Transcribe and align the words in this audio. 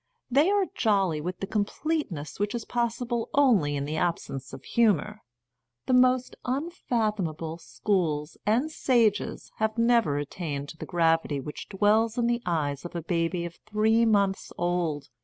They 0.31 0.49
are 0.49 0.65
jolly 0.73 1.21
with 1.21 1.41
the 1.41 1.45
com 1.45 1.63
pleteness 1.63 2.39
which 2.39 2.55
is 2.55 2.65
possible 2.65 3.29
only 3.35 3.75
in 3.75 3.85
the 3.85 3.97
ab 3.97 4.17
sence 4.17 4.51
of 4.51 4.63
humour. 4.63 5.21
The 5.85 5.93
most 5.93 6.35
unfathomable 6.43 7.59
schools 7.59 8.35
and 8.43 8.71
sages 8.71 9.51
have 9.57 9.77
never 9.77 10.17
attained 10.17 10.69
to 10.69 10.77
the 10.77 10.87
gravity 10.87 11.39
which 11.39 11.69
dwells 11.69 12.17
in 12.17 12.25
the 12.25 12.41
eyes 12.47 12.83
of 12.83 12.95
a 12.95 13.03
baby 13.03 13.45
of 13.45 13.59
three 13.67 14.03
months 14.07 14.51
old. 14.57 15.09